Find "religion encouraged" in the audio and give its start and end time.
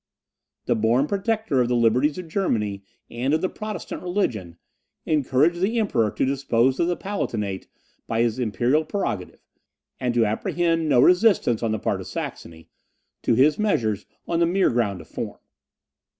4.01-5.61